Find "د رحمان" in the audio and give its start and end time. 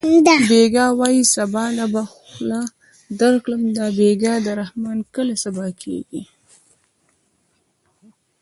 4.45-4.97